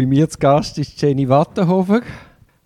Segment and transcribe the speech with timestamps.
[0.00, 2.00] Bei mir zu Gast ist Jenny Wattenhofer.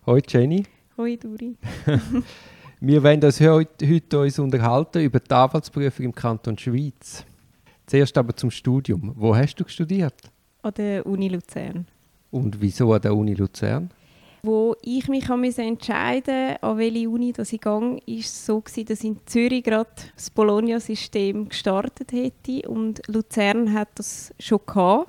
[0.07, 0.63] Hoi Jenny.
[0.97, 1.57] Hoi Duri.
[2.81, 7.25] Wir wollen uns heute, heute uns unterhalten über die Anwaltsprüfung im Kanton Schweiz.
[7.87, 9.15] Zuerst aber zum Studium.
[9.17, 10.15] Wo hast du studiert?
[10.63, 11.89] An der Uni Luzern.
[12.31, 13.91] Und wieso an der Uni Luzern?
[14.45, 19.03] Wo ich mich entscheiden an welche Uni dass ich gehe, war es so, gewesen, dass
[19.03, 25.09] in Zürich gerade das Bologna-System gestartet hätte und Luzern hat das schon gehabt.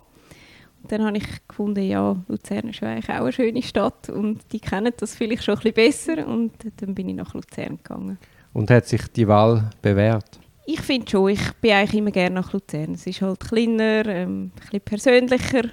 [0.87, 4.93] Dann habe ich gefunden, ja, Luzern ist eigentlich auch eine schöne Stadt und die kennen
[4.97, 8.17] das vielleicht schon ein bisschen besser und dann bin ich nach Luzern gegangen.
[8.53, 10.39] Und hat sich die Wahl bewährt?
[10.65, 12.93] Ich finde schon, ich bin eigentlich immer gerne nach Luzern.
[12.93, 15.63] Es ist halt kleiner, ähm, ein bisschen persönlicher.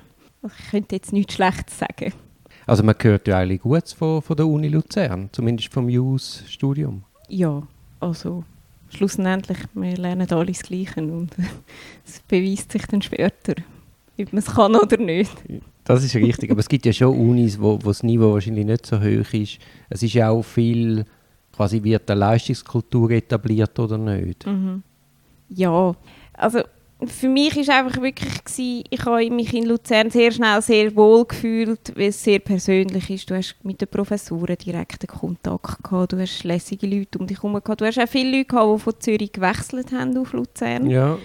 [0.45, 2.13] Ich könnte jetzt nichts Schlechtes sagen.
[2.66, 7.05] Also man hört ja eigentlich gut von, von der Uni Luzern, zumindest vom JUS-Studium.
[7.29, 7.63] Ja,
[8.01, 8.45] also
[8.91, 11.30] schlussendlich, wir lernen alle das Gleiche und
[12.07, 13.55] es beweist sich dann später,
[14.19, 15.33] ob man es kann oder nicht.
[15.84, 18.87] Das ist richtig, aber es gibt ja schon Unis, wo, wo das Niveau wahrscheinlich nicht
[18.87, 19.59] so hoch ist.
[19.88, 21.04] Es ist ja auch viel,
[21.52, 24.46] quasi wird eine Leistungskultur etabliert oder nicht?
[24.46, 24.82] Mhm.
[25.49, 25.95] Ja,
[26.35, 26.60] also
[27.07, 31.24] für mich ist einfach wirklich gewesen, ich habe mich in Luzern sehr schnell sehr wohl
[31.24, 33.29] gefühlt, weil es sehr persönlich ist.
[33.29, 37.54] Du hast mit den Professoren direkten Kontakt gehabt, du hast lässige Leute um dich herum
[37.54, 37.80] gehabt.
[37.80, 40.88] Du hast auch viele Leute gehabt, die von Zürich gewechselt haben auf Luzern.
[40.88, 41.19] Ja.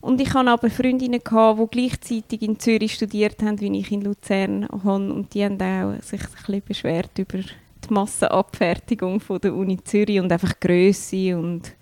[0.00, 4.02] Und ich hatte aber Freundinnen, gehabt, die gleichzeitig in Zürich studiert haben, wie ich in
[4.02, 5.12] Luzern habe.
[5.12, 10.20] Und die haben auch sich ein bisschen beschwert über die Massenabfertigung von der Uni Zürich
[10.20, 11.38] und einfach die Grösse.
[11.38, 11.72] Und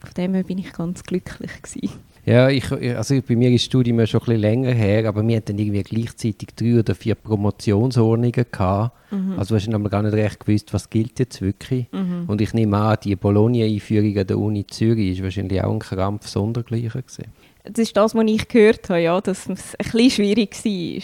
[0.00, 1.98] von dem her bin ich ganz glücklich gewesen.
[2.24, 5.26] Ja, ich, also bei mir ist das Studium ja schon ein bisschen länger her, aber
[5.26, 8.92] wir hatten irgendwie gleichzeitig drei oder vier Promotionsordnungen gehabt.
[9.10, 9.34] Mhm.
[9.36, 11.86] Also hast du gar nicht recht gewusst, was gilt jetzt wirklich.
[11.90, 12.24] Mhm.
[12.28, 16.28] Und ich nehme an, die Bologna-Einführung an der Uni Zürich ist wahrscheinlich auch ein Krampf
[16.28, 17.24] sondergleichen gewesen.
[17.64, 21.02] Das ist das, was ich gehört habe, ja, dass es ein bisschen schwierig war.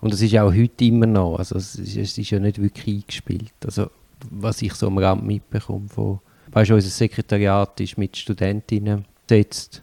[0.00, 3.02] Und es ist auch heute immer noch, also es ist, es ist ja nicht wirklich
[3.02, 3.52] eingespielt.
[3.64, 3.90] Also
[4.30, 6.20] was ich so am Rand mitbekomme von,
[6.52, 9.82] weißt du, unser Sekretariat ist mit Studentinnen besetzt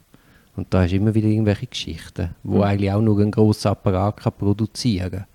[0.56, 2.62] und da hast du immer wieder irgendwelche Geschichten, wo mhm.
[2.62, 5.26] eigentlich auch nur ein grosser Apparat kann produzieren kann.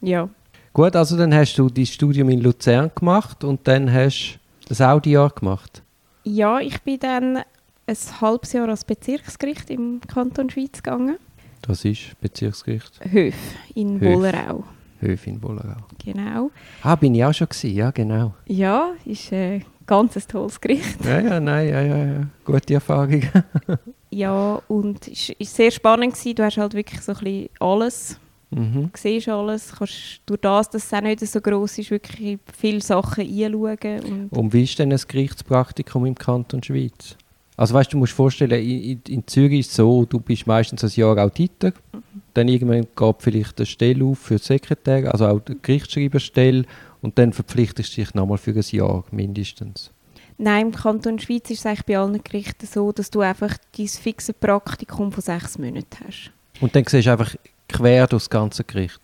[0.00, 0.28] Ja.
[0.72, 4.80] Gut, also dann hast du dein Studium in Luzern gemacht und dann hast du das
[4.80, 5.82] Audi-Jahr gemacht.
[6.22, 7.38] Ja, ich bin dann
[7.88, 11.16] ein halbes Jahr als Bezirksgericht im Kanton Schweiz gegangen.
[11.62, 13.00] Das ist Bezirksgericht?
[13.10, 13.34] Höf
[13.74, 14.64] in Wollerau.
[15.00, 15.76] Höf in Wollerau.
[16.04, 16.50] Genau.
[16.82, 18.34] Ah, bin ich auch schon gewesen, ja genau.
[18.46, 21.04] Ja, ist ein ganz tolles Gericht.
[21.04, 22.26] Ja, ja, nein, ja, ja, ja.
[22.44, 23.22] gute Erfahrung.
[24.10, 26.14] ja, und es war sehr spannend.
[26.14, 26.34] Gewesen.
[26.34, 28.20] Du hast halt wirklich so ein bisschen alles.
[28.50, 28.90] Mhm.
[28.92, 32.80] Du siehst alles, kannst durch das, dass es auch nicht so gross ist, wirklich viele
[32.80, 34.00] Sachen einschauen.
[34.04, 37.16] Und, und wie ist denn ein Gerichtspraktikum im Kanton Schweiz?
[37.58, 40.84] Also weißt du, musst dir vorstellen, in, in, Zürich ist es so, du bist meistens
[40.84, 42.02] ein Jahr Auditor, mhm.
[42.32, 46.64] dann irgendwann geht vielleicht eine Stelle auf für Sekretär, also auch die Gerichtsschreiberstelle
[47.02, 49.90] und dann verpflichtest du dich nochmal für ein Jahr mindestens.
[50.36, 53.88] Nein, im Kanton Schweiz ist es eigentlich bei allen Gerichten so, dass du einfach dein
[53.88, 56.30] fixe Praktikum von sechs Monaten hast.
[56.60, 57.34] Und dann siehst du einfach
[57.68, 59.00] quer durch das ganze Gericht?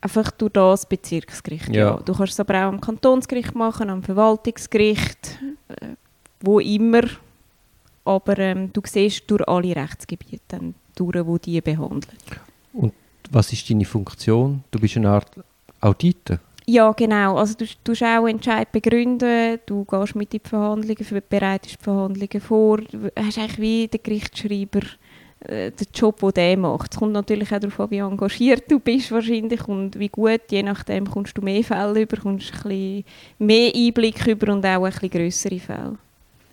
[0.00, 1.96] Einfach durch das Bezirksgericht, ja.
[1.96, 2.00] ja.
[2.04, 5.96] Du kannst es aber auch am Kantonsgericht machen, am Verwaltungsgericht, äh,
[6.40, 7.02] wo immer
[8.08, 12.16] aber ähm, du siehst durch alle Rechtsgebiete dann durch, wo die behandeln.
[12.72, 12.94] Und
[13.30, 14.64] was ist deine Funktion?
[14.70, 15.30] Du bist eine Art
[15.80, 16.38] Auditor?
[16.66, 17.36] Ja, genau.
[17.36, 22.40] Also du tust auch Entscheid begründen, du gehst mit in die Verhandlungen, bereitest die Verhandlungen
[22.40, 24.80] vor, du hast eigentlich wie der Gerichtsschreiber
[25.40, 26.92] äh, den Job, den der macht.
[26.92, 30.62] Es kommt natürlich auch darauf an, wie engagiert du bist wahrscheinlich und wie gut, je
[30.62, 33.04] nachdem kommst du mehr Fälle über, kommst ein bisschen
[33.38, 35.96] mehr Einblick über und auch ein bisschen grössere Fälle.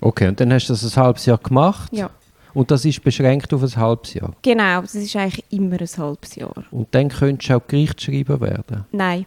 [0.02, 1.92] Okay, und dann hast du das ein halbes Jahr gemacht?
[1.94, 2.10] Ja.
[2.54, 4.34] Und das ist beschränkt auf ein halbes Jahr?
[4.42, 6.54] Genau, das ist eigentlich immer ein halbes Jahr.
[6.72, 8.86] Und dann könntest du auch Gerichtsschreiber werden?
[8.92, 9.26] Nein,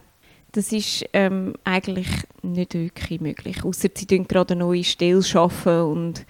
[0.53, 2.09] das ist ähm, eigentlich
[2.43, 3.65] nicht wirklich möglich.
[3.65, 6.25] Außer sie schaffen gerade eine neue Stelle schaffen und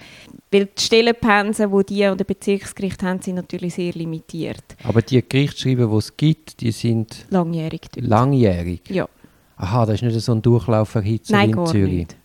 [0.51, 4.65] weil die Stellenpensen, die die an der Bezirksgericht haben, sind natürlich sehr limitiert.
[4.83, 7.83] Aber die Gerichtsschreiber, die es gibt, die sind langjährig.
[7.93, 8.07] Dort.
[8.07, 8.83] Langjährig?
[8.89, 9.09] Ja.
[9.57, 11.93] Aha, das ist nicht so ein Durchlauferhitzer Nein, in Zürich?
[11.93, 12.17] Nicht.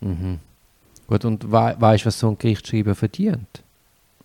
[0.00, 0.38] Mhm.
[1.08, 3.62] Gut, und we weißt du, was so ein Gerichtsschreiber verdient?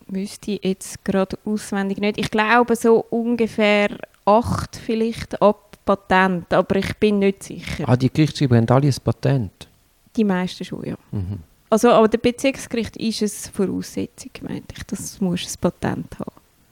[0.06, 2.18] Wüsste ich jetzt gerade auswendig nicht.
[2.18, 3.88] Ich glaube so ungefähr
[4.26, 7.84] acht vielleicht ab Patent, aber ich bin nicht sicher.
[7.86, 9.68] Ah, die Gerichtsschreiber haben alle ein Patent?
[10.14, 10.94] Die meisten schon, ja.
[11.10, 11.38] Mhm.
[11.70, 16.30] Also, aber der Bezirksgericht ist es Voraussetzung, meinte ich, dass du ein Patent haben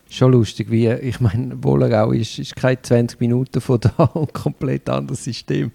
[0.08, 4.88] Schon lustig, wie, ich meine, Wollerau ist, ist keine 20 Minuten von da und komplett
[4.90, 5.72] anderes System.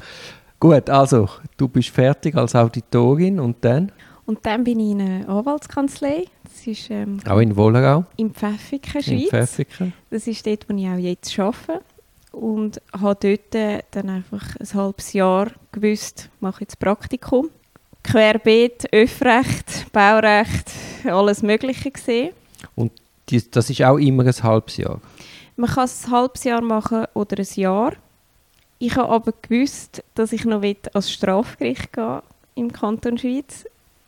[0.59, 3.91] Gut, also, du bist fertig als Auditorin und dann?
[4.27, 6.25] Und dann bin ich in einer Anwaltskanzlei.
[6.43, 8.05] Das ist, ähm, auch in Wollerau?
[8.17, 9.23] Im Pfäffiken, Schweiz.
[9.23, 9.93] In Pfäffiken.
[10.09, 11.81] Das ist dort, wo ich auch jetzt arbeite.
[12.33, 17.49] und habe dort dann einfach ein halbes Jahr gewusst, mache jetzt Praktikum.
[18.03, 20.71] Querbeet, Öffrecht, Baurecht,
[21.05, 22.33] alles Mögliche gesehen.
[22.75, 22.91] Und
[23.51, 25.01] das ist auch immer ein halbes Jahr?
[25.55, 27.93] Man kann es ein halbes Jahr machen oder ein Jahr.
[28.79, 30.63] Ich habe aber gewusst, dass ich noch
[30.93, 32.19] als Strafgericht gehen
[32.55, 33.65] im Kanton Schweiz.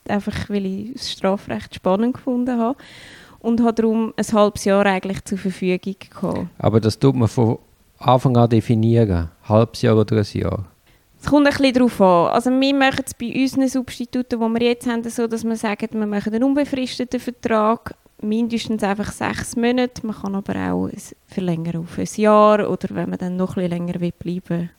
[0.09, 2.77] Einfach, weil ich das Strafrecht spannend gefunden habe.
[3.39, 6.47] Und habe darum ein halbes Jahr eigentlich zur Verfügung gehabt.
[6.57, 7.57] Aber das tut man von
[7.97, 9.29] Anfang an definieren?
[9.47, 10.65] Halbes Jahr oder ein Jahr?
[11.21, 12.33] Es kommt ein bisschen darauf an.
[12.33, 15.87] Also wir machen es bei unseren Substituten, die wir jetzt haben, so, dass wir sagen,
[15.91, 20.05] wir machen einen unbefristeten Vertrag, mindestens einfach sechs Monate.
[20.05, 20.89] Man kann aber auch
[21.27, 24.69] verlängern auf ein Jahr oder wenn man dann noch ein bisschen länger will bleiben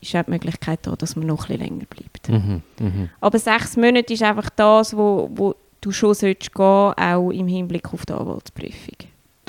[0.00, 2.28] ist auch die Möglichkeit da, dass man noch ein länger bleibt.
[2.28, 3.08] Mhm, mh.
[3.20, 7.92] Aber sechs Monate ist einfach das, wo, wo du schon solltest gehen, auch im Hinblick
[7.92, 8.96] auf die Anwaltsprüfung.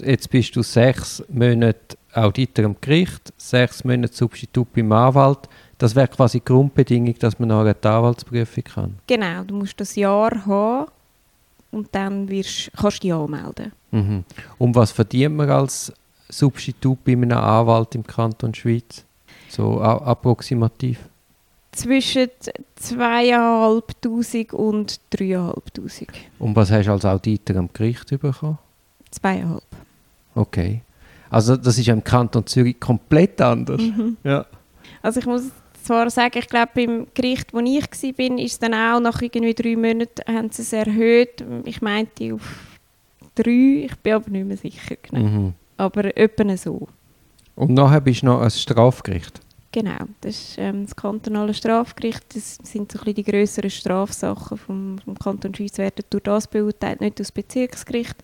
[0.04, 5.48] Jetzt bist du sechs Monate Auditor am Gericht, sechs Monate Substitut beim Anwalt.
[5.78, 9.00] Das wäre quasi die Grundbedingung, dass man nachher die Anwaltsprüfung kann.
[9.08, 10.92] Genau, du musst das Jahr haben
[11.72, 13.72] und dann wirst, kannst du dich anmelden.
[13.92, 14.24] Mhm.
[14.58, 15.94] Und was verdient man als
[16.30, 19.06] Substitut bei einem Anwalt im Kanton Schweiz?
[19.52, 21.00] So approximativ?
[21.74, 22.30] Zwischen
[22.82, 26.08] 2'500 und 3'500.
[26.40, 28.58] Und was hast du als Auditor am Gericht bekommen?
[29.14, 29.62] 2'500.
[30.36, 30.82] Okay.
[31.30, 33.82] Also das ist im Kanton Zürich komplett anders.
[33.82, 34.16] Mhm.
[34.24, 34.46] Ja.
[35.02, 35.44] Also ich muss
[35.84, 39.54] zwar sagen, ich glaube beim Gericht, wo ich war, ist es dann auch nach irgendwie
[39.54, 41.44] drei Monaten haben sie es erhöht.
[41.66, 42.78] Ich meinte auf
[43.36, 45.24] drei, ich bin aber nicht mehr sicher genau.
[45.26, 45.54] Mhm.
[45.78, 46.88] Aber etwa so.
[47.62, 49.40] Und nachher bist du noch ein Strafgericht?
[49.72, 52.36] Genau, das ist ähm, das kantonale Strafgericht.
[52.36, 56.48] Das sind so ein bisschen die grösseren Strafsachen vom, vom Kanton Schweiz werden durch das
[56.48, 58.16] beurteilt, nicht durch das Bezirksgericht.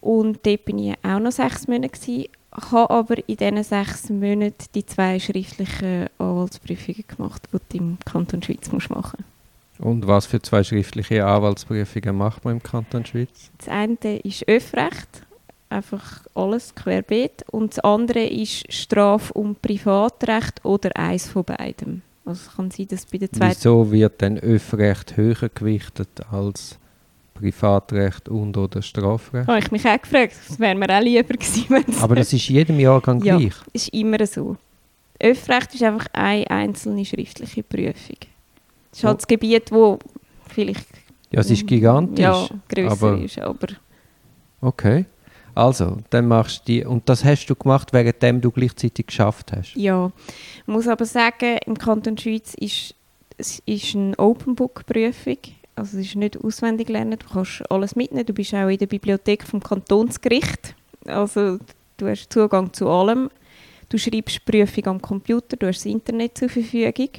[0.00, 1.88] Und dort war ich auch noch sechs Monate.
[1.88, 7.98] Gewesen, habe aber in diesen sechs Monaten die zwei schriftlichen Anwaltsprüfungen gemacht, die du im
[8.04, 9.24] Kanton Schweiz musst machen
[9.78, 13.50] Und was für zwei schriftliche Anwaltsprüfungen macht man im Kanton Schweiz?
[13.58, 15.25] Das eine ist Öffrecht,
[15.68, 17.44] einfach alles querbeet.
[17.50, 22.02] Und das andere ist Straf- und Privatrecht oder eins von beidem.
[22.24, 23.56] Also kann sein, dass bei der zweiten...
[23.56, 26.78] Wieso wird dann Öffrecht höher gewichtet als
[27.34, 29.46] Privatrecht und oder Strafrecht?
[29.46, 30.34] Habe ich mich auch gefragt.
[30.48, 31.84] Das wäre mir auch lieber gewesen.
[32.00, 33.54] Aber das ist jedem Jahrgang ja, gleich?
[33.72, 34.56] ist immer so.
[35.20, 38.18] Öffrecht ist einfach eine einzelne schriftliche Prüfung.
[38.90, 39.18] Das ist halt oh.
[39.18, 39.98] das Gebiet, wo
[40.48, 40.86] vielleicht...
[41.30, 42.22] Ja, es ist gigantisch.
[42.22, 43.68] Ja, grösser aber, ist, aber...
[44.60, 45.04] Okay.
[45.56, 46.84] Also, dann machst du die...
[46.84, 49.74] Und das hast du gemacht, währenddem du gleichzeitig geschafft hast?
[49.74, 50.12] Ja.
[50.58, 52.94] Ich muss aber sagen, im Kanton Schweiz ist
[53.38, 55.38] es ist eine Open-Book-Prüfung.
[55.74, 58.24] Also es ist nicht auswendig lernen, du kannst alles mitnehmen.
[58.24, 60.74] Du bist auch in der Bibliothek vom Kantonsgericht.
[61.04, 61.58] Also
[61.98, 63.30] du hast Zugang zu allem.
[63.88, 67.10] Du schreibst Prüfung am Computer, du hast das Internet zur Verfügung.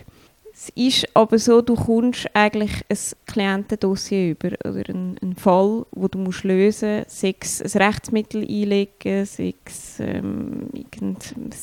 [0.59, 6.07] Es ist aber so, du kommst eigentlich ein Klientendossier über oder einen, einen Fall, wo
[6.07, 10.69] du musst lösen musst, sei es ein Rechtsmittel einlegen, sei es ähm,
[10.99, 11.17] ein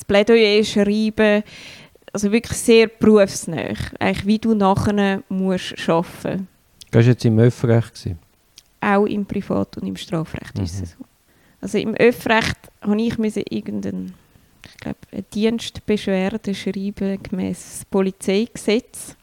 [0.07, 1.43] Plädoyer schreiben,
[2.13, 6.47] also wirklich sehr berufsnah, eigentlich wie du nachher musst arbeiten
[6.95, 8.15] das war jetzt im Öffrecht?
[8.79, 10.63] Auch im Privat- und im Strafrecht mhm.
[10.63, 10.97] ist es so.
[11.59, 13.17] Also im Öffrecht habe ich
[13.51, 14.13] irgendeinen
[14.85, 19.15] glaube, eine Dienstbeschwerde schreiben gemäß Polizeigesetz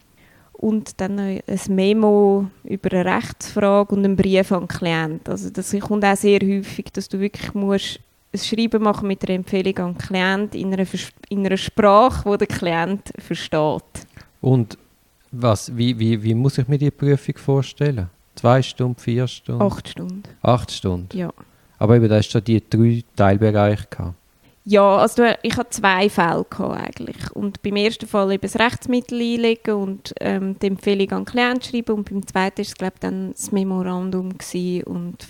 [0.53, 5.31] und dann ein Memo über eine Rechtsfrage und einen Brief an den Klienten.
[5.31, 7.99] Also das kommt auch sehr häufig, dass du wirklich musst
[8.33, 10.87] ein Schreiben machen mit einer Empfehlung an den Klienten in einer,
[11.29, 14.07] in einer Sprache, die der Klient versteht.
[14.41, 14.77] Und
[15.31, 18.09] was, wie, wie, wie muss ich mir die Prüfung vorstellen?
[18.35, 19.61] Zwei Stunden, vier Stunden?
[19.61, 20.23] Acht Stunden.
[20.41, 21.15] Acht Stunden?
[21.15, 21.31] Ja.
[21.77, 24.15] Aber eben, da hast du die drei Teilbereiche gehabt.
[24.65, 27.31] Ja, also ich hatte zwei Fälle gehabt eigentlich.
[27.33, 31.63] Und beim ersten Fall eben das Rechtsmittel einlegen und ähm, die Empfehlung an den Klienten
[31.63, 31.95] schreiben.
[31.95, 34.29] Und beim zweiten war es, glaube ich, dann das Memorandum
[34.85, 35.27] und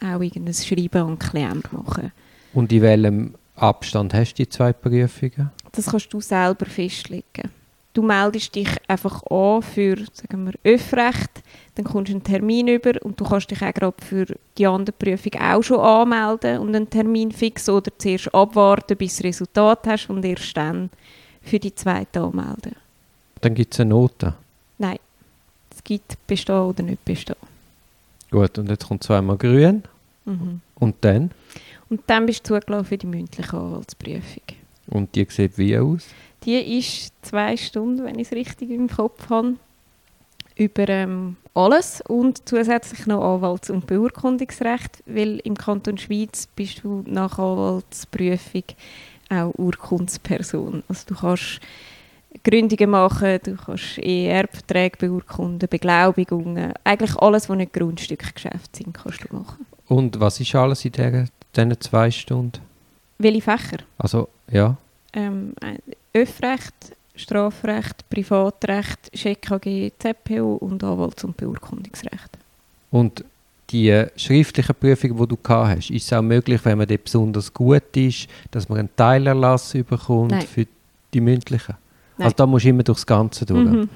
[0.00, 2.12] auch irgendein Schreiben an den Klienten machen.
[2.52, 5.50] Und in welchem Abstand hast du die zwei Prüfungen?
[5.72, 7.50] Das kannst du selber festlegen
[7.94, 11.42] du meldest dich einfach an für sagen wir, Öffrecht,
[11.76, 14.26] dann kommst du einen Termin über und du kannst dich auch gerade für
[14.58, 19.22] die andere Prüfung auch schon anmelden und einen Termin fixen oder zuerst abwarten, bis du
[19.22, 20.90] das Resultat hast und erst dann
[21.40, 22.76] für die zweite anmelden.
[23.40, 24.34] Dann gibt es eine Note?
[24.78, 24.98] Nein,
[25.70, 27.36] es gibt bestehen oder nicht bestehen.
[28.30, 29.84] Gut, und jetzt kommt zweimal grün.
[30.24, 30.60] Mhm.
[30.76, 31.30] Und dann?
[31.88, 34.42] Und dann bist du zugelassen für die mündliche Anwaltsprüfung.
[34.94, 36.06] Und die sieht wie aus?
[36.44, 39.54] Die ist zwei Stunden, wenn ich es richtig im Kopf habe,
[40.56, 47.02] über ähm, alles und zusätzlich noch Anwalts- und Beurkundungsrecht, weil im Kanton Schweiz bist du
[47.06, 48.62] nach Anwaltsprüfung
[49.30, 50.84] auch Urkundsperson.
[50.88, 51.60] Also du kannst
[52.44, 59.34] Gründungen machen, du kannst Erbverträge beurkunden, Beglaubigungen, eigentlich alles, was nicht Grundstückgeschäft sind, kannst du
[59.34, 59.66] machen.
[59.88, 62.60] Und was ist alles in diesen zwei Stunden?
[63.18, 63.78] Welche Fächer?
[63.98, 64.76] Also, ja.
[65.14, 65.54] Ähm,
[66.12, 66.74] Öffrecht,
[67.14, 72.30] Strafrecht, Privatrecht, SchKG, ZPO und Anwalts- und Beurkundungsrecht.
[72.90, 73.24] Und
[73.70, 77.52] die schriftlichen Prüfungen, die du gehabt hast, ist es auch möglich, wenn man dort besonders
[77.52, 80.42] gut ist, dass man einen Teilerlass bekommt Nein.
[80.42, 80.66] für
[81.12, 81.74] die mündlichen?
[82.16, 82.26] Nein.
[82.26, 83.68] Also da musst du immer durchs Ganze durch.
[83.68, 83.88] Mhm.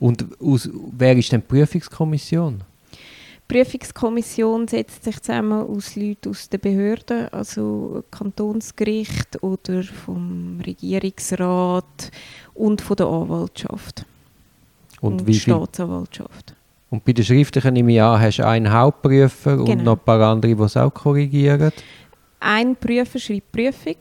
[0.00, 2.60] Und aus, wer ist denn die Prüfungskommission?
[3.50, 12.10] Die Prüfungskommission setzt sich zusammen aus Leuten aus den Behörden, also Kantonsgericht oder vom Regierungsrat
[12.54, 14.06] und von der Anwaltschaft
[15.00, 15.52] Und, wie viel?
[15.54, 16.54] Staatsanwaltschaft.
[16.90, 19.82] Und bei den schriftlichen nehme ich an, hast du einen Hauptprüfer und Genau.
[19.84, 21.72] noch ein paar andere, die es auch korrigieren.
[22.40, 23.96] Ein Prüfer schreibt die Prüfung,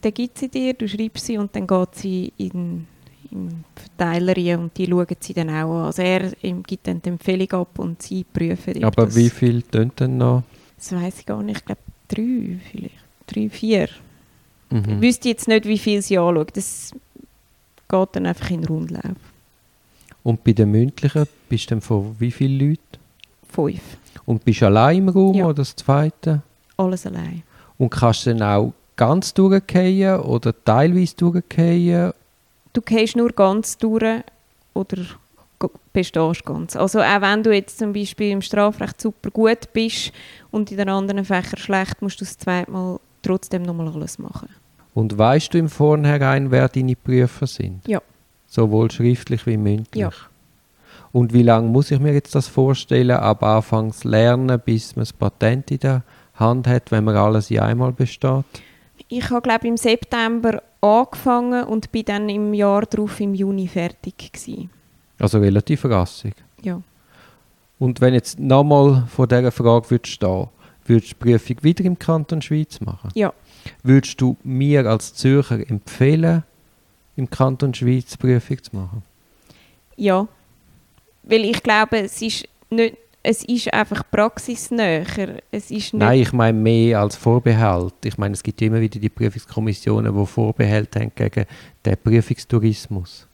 [0.00, 2.86] dann gibt sie dir, du schreibst sie und dann geht sie in,
[3.30, 5.84] in Verteiler und die schauen sie dann auch an.
[5.86, 6.30] Also er
[6.66, 8.76] gibt dann die Empfehlung ab und sie prüfen.
[8.78, 10.42] ob Aber das- wie viel tun denn noch?
[10.76, 12.94] Das weiß ich gar nicht, ich glaube drei vielleicht.
[13.26, 13.84] Drei, vier.
[14.70, 15.00] Ich Mhm.
[15.02, 16.46] wüsste jetzt nicht, wie viel sie anschauen.
[16.54, 16.92] Das
[17.88, 19.02] geht dann einfach in den Rundlauf.
[20.22, 22.82] Und bei den mündlichen bist du dann von wie vielen Leuten?
[23.50, 23.80] Fünf.
[24.26, 25.44] Und bist du allein im Raum Ja.
[25.46, 26.42] oder das zweite?
[26.76, 27.42] Alles allein.
[27.78, 32.12] Und kannst du dann auch ganz durchgehen oder teilweise durchgehen?
[32.78, 34.22] Du gehst nur ganz durch
[34.72, 35.02] oder
[35.92, 36.76] bestehst ganz.
[36.76, 40.12] Also auch wenn du jetzt zum Beispiel im Strafrecht super gut bist
[40.52, 44.48] und in den anderen Fächern schlecht, musst du das zweite Mal trotzdem nochmal alles machen.
[44.94, 47.80] Und weißt du im Vornherein, wer deine Prüfer sind?
[47.88, 48.00] Ja.
[48.46, 50.00] Sowohl schriftlich wie mündlich?
[50.00, 50.10] Ja.
[51.10, 55.12] Und wie lange muss ich mir jetzt das vorstellen, ab Anfangs lernen, bis man das
[55.12, 56.04] Patent in der
[56.36, 58.44] Hand hat, wenn man alles in einmal besteht?
[59.08, 64.32] Ich habe glaube im September angefangen und bin dann im Jahr darauf im Juni fertig
[64.32, 64.70] gewesen.
[65.18, 66.34] Also relativ rassig.
[66.62, 66.80] Ja.
[67.78, 70.48] Und wenn jetzt nochmal vor dieser Frage würdest stehen,
[70.84, 73.10] würdest du die Prüfung wieder im Kanton Schweiz machen?
[73.14, 73.32] Ja.
[73.82, 76.44] Würdest du mir als Zürcher empfehlen,
[77.16, 79.02] im Kanton Schweiz die Prüfung zu machen?
[79.96, 80.28] Ja,
[81.24, 82.96] weil ich glaube, es ist nicht,
[83.30, 85.04] es ist einfach praxisnäher.
[85.50, 87.92] Es ist Nein, ich meine mehr als Vorbehalt.
[88.02, 91.44] Ich meine, es gibt immer wieder die Prüfungskommissionen, die Vorbehalte haben gegen
[91.84, 93.26] den Prüfungstourismus.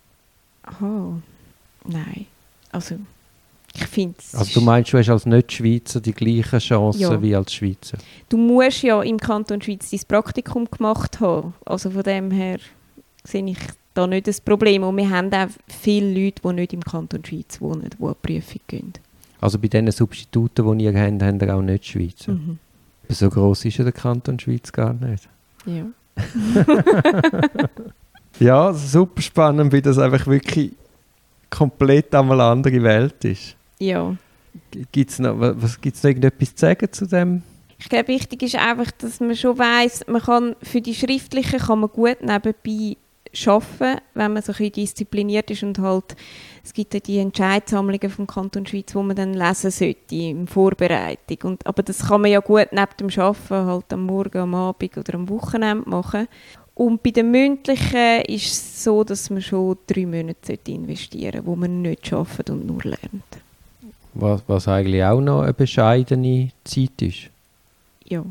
[0.64, 1.12] Aha,
[1.86, 2.26] nein.
[2.72, 2.96] Also,
[3.72, 7.22] ich finde es Also du meinst, du hast als Nicht-Schweizer die gleichen Chancen Ja.
[7.22, 7.98] wie als Schweizer?
[8.28, 11.54] du musst ja im Kanton Schweiz dein Praktikum gemacht haben.
[11.64, 12.58] Also von dem her
[13.22, 13.58] sehe ich
[13.94, 14.82] da nicht das Problem.
[14.82, 18.60] Und wir haben auch viele Leute, die nicht im Kanton Schweiz wohnen, die die Prüfung
[18.66, 18.92] gehen.
[19.44, 22.32] Also bei diesen Substituten, die ihr habt, habt ihr auch Nicht-Schweizer.
[22.32, 22.58] Mhm.
[23.10, 25.28] So gross ist ja der Kanton Schweiz gar nicht.
[25.66, 25.84] Ja.
[28.40, 30.72] Ja, super spannend, wie das einfach wirklich
[31.50, 33.54] komplett einmal eine andere Welt ist.
[33.78, 34.16] ja.
[34.92, 37.42] Gibt es noch irgendetwas zu sagen zu dem?
[37.78, 41.80] Ich glaube, wichtig ist einfach, dass man schon weiß, man kann für die schriftlichen kann
[41.80, 42.96] man gut nebenbei
[43.46, 46.16] arbeiten, wenn man so ein bisschen diszipliniert ist und halt,
[46.62, 51.38] es gibt ja die Entscheidsammlungen vom Kanton Schweiz, wo man dann lesen sollte in Vorbereitung.
[51.50, 54.96] Und, aber das kann man ja gut neben dem Arbeiten halt am Morgen, am Abend
[54.96, 56.28] oder am Wochenende machen.
[56.74, 61.54] Und bei den mündlichen ist es so, dass man schon drei Monate investieren sollte, wo
[61.54, 63.22] man nicht arbeitet und nur lernt.
[64.14, 67.30] Was, was eigentlich auch noch eine bescheidene Zeit ist.
[68.04, 68.24] Ja.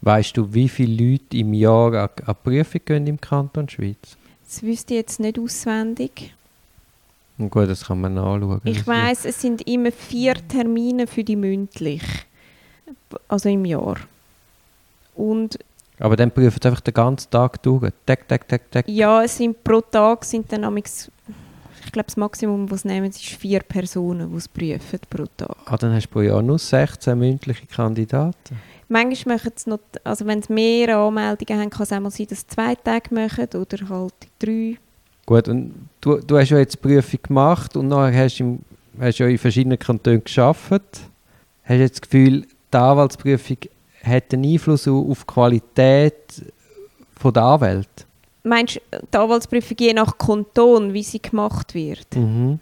[0.00, 4.16] Weißt du, wie viele Leute im Jahr an, an Prüfung gehen im Kanton Schweiz?
[4.46, 6.34] Das wüsste ich jetzt nicht auswendig.
[7.38, 8.60] Gut, das kann man nachschauen.
[8.64, 12.02] Ich Das- weiß, es sind immer vier Termine für die mündlich,
[13.28, 13.96] also im Jahr.
[15.16, 15.58] Und
[15.98, 17.90] Aber dann prüfen sie einfach den ganzen Tag durch.
[18.06, 18.88] Tag, tag, tag, tag.
[18.88, 21.10] ja, es sind pro Tag sind dann amix,
[21.84, 25.56] ich glaube das Maximum, was sie nehmen, ist vier Personen, die es prüfen pro Tag.
[25.66, 28.56] Ah, dann hast du pro Jahr nur 16 mündliche Kandidaten.
[28.94, 32.28] Manchmal machen sie noch, also wenn sie mehr Anmeldungen haben, kann es auch mal sein,
[32.28, 34.76] dass sie zwei Tage machen oder halt drei.
[35.26, 38.58] Gut, und du, du hast ja jetzt die Prüfung gemacht und nachher hast du im,
[39.00, 41.00] hast ja in verschiedenen Kantonen gearbeitet.
[41.64, 43.56] Hast du jetzt das Gefühl, die Anwaltsprüfung
[44.04, 46.42] hat einen Einfluss au- auf die Qualität
[47.18, 48.04] von der Anwälte?
[48.44, 48.80] Meinst du,
[49.12, 52.14] die Anwaltsprüfung je nach Kanton, wie sie gemacht wird?
[52.14, 52.60] Mhm.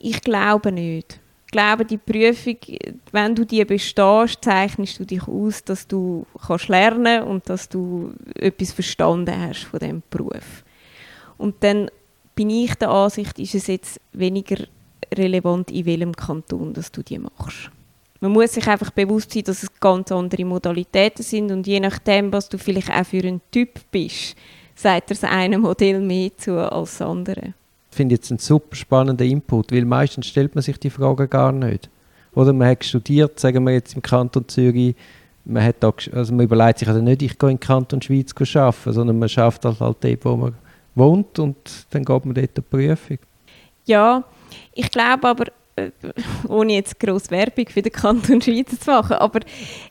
[0.00, 1.20] Ich glaube nicht.
[1.50, 2.58] Ich glaube, die Prüfung,
[3.10, 8.12] wenn du die bestehst, zeichnest du dich aus, dass du kannst lernen und dass du
[8.36, 10.62] etwas verstanden hast von dem Beruf.
[11.38, 11.90] Und dann
[12.36, 14.64] bin ich der Ansicht, ist es jetzt weniger
[15.12, 17.68] relevant, in welchem Kanton dass du die machst.
[18.20, 22.32] Man muss sich einfach bewusst sein, dass es ganz andere Modalitäten sind und je nachdem,
[22.32, 24.36] was du vielleicht auch für ein Typ bist,
[24.76, 27.54] sagt das eine Modell mehr zu als das andere.
[27.90, 31.90] Finde jetzt einen super spannenden Input, weil meistens stellt man sich die Frage gar nicht.
[32.34, 34.94] Oder man hat studiert, sagen wir jetzt im Kanton Zürich,
[35.44, 38.32] man, hat da, also man überlegt sich also nicht, ich gehe in den Kanton Schweiz
[38.54, 40.54] arbeiten, sondern man schafft halt, halt dort, wo man
[40.94, 41.56] wohnt und
[41.90, 43.18] dann geht man dort eine Prüfung.
[43.86, 44.22] Ja,
[44.72, 45.46] ich glaube aber,
[46.48, 49.40] ohne jetzt grosse Werbung für den Kanton Schweiz zu machen, aber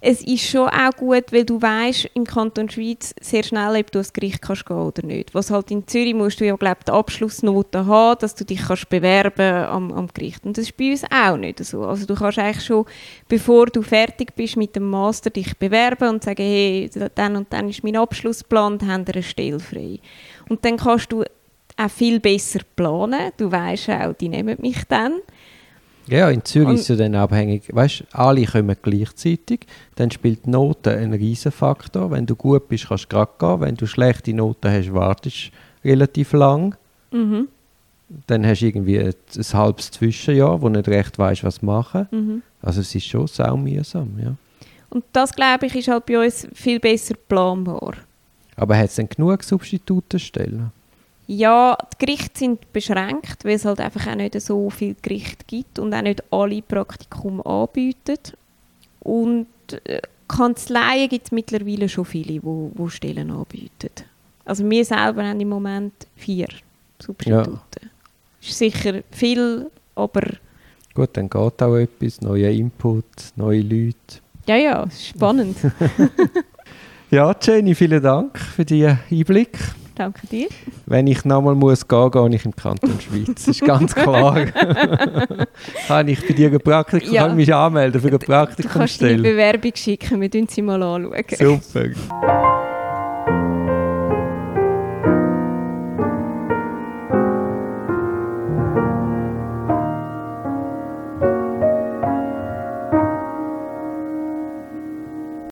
[0.01, 4.00] es ist schon auch gut, weil du weißt im Kanton Schweiz sehr schnell, ob du
[4.00, 5.34] ins Gericht kannst gehen oder nicht.
[5.34, 8.89] Was halt in Zürich musst du ja, glaube die Abschlussnote haben, dass du dich kannst
[8.89, 10.46] bewerben am, am Gericht.
[10.46, 11.84] Und das ist bei uns auch nicht so.
[11.86, 12.86] Also du kannst eigentlich schon,
[13.27, 17.69] bevor du fertig bist mit dem Master, dich bewerben und sagen, hey, dann und dann
[17.69, 20.00] ist mein Abschlussplan, dann haben wir eine Stelle frei.
[20.48, 21.24] Und dann kannst du
[21.79, 23.31] auch viel besser planen.
[23.38, 25.22] Du weißt auch, die nehmen mich dann.
[26.10, 29.62] Ja, in Zürich und ist es ja dann abhängig, weißt alle kommen gleichzeitig,
[29.96, 32.12] dann spielt die Note einen riesen Faktor.
[32.12, 33.62] Wenn du gut bist, kannst du gerade gehen.
[33.62, 35.51] Wenn du schlechte Noten hast, wartest
[35.84, 36.75] du relativ lang.
[37.12, 37.48] Mhm.
[38.28, 42.08] Dann hast du irgendwie ein, ein halbes Zwischenjahr, wo du nicht recht weißt, was machen.
[42.12, 42.42] Mhm.
[42.62, 44.36] Also es ist schon sau mühsam, ja.
[44.89, 47.94] Und das, glaube ich, ist halt bei uns viel besser planbar.
[48.56, 50.72] Aber hat es denn genug Substitutenstellen?
[51.31, 55.77] Ja, die Gerichte sind beschränkt, weil es halt einfach auch nicht so viele Gerichte gibt
[55.77, 58.17] und auch nicht alle Praktikum anbieten.
[59.01, 59.45] Und
[59.83, 63.91] äh, Kanzleien gibt es mittlerweile schon viele, die wo, wo Stellen anbieten.
[64.43, 66.48] Also wir selber haben im Moment vier
[66.98, 67.79] Substitute.
[67.79, 67.89] Ja.
[68.41, 70.24] Ist sicher viel, aber...
[70.95, 73.05] Gut, dann geht auch etwas, neue Input,
[73.36, 74.19] neue Leute.
[74.48, 75.57] Ja, ja, spannend.
[77.12, 79.59] ja, Jenny, vielen Dank für den Einblick.
[80.00, 80.48] Danke dir.
[80.86, 83.36] Wenn ich nochmal muss gehen, gehe ich im Kanton Schweiz.
[83.36, 84.46] Das ist ganz klar.
[85.88, 87.27] kann ich bei dir ein Praktikum, ja.
[87.27, 88.63] kann mich anmelden für eine Praktikumstelle?
[88.63, 91.62] Du kannst deine Bewerbung schicken, wir schauen sie mal anschauen.
[91.62, 92.78] Super.